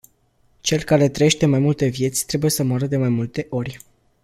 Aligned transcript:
Cel 0.61 0.83
care 0.83 1.09
trăiește 1.09 1.45
mai 1.45 1.59
multe 1.59 1.87
vieți 1.87 2.25
trebuie 2.25 2.49
să 2.51 2.63
moară 2.63 2.85
de 2.87 2.97
mai 2.97 3.09
multe 3.09 3.47
ori. 3.49 3.79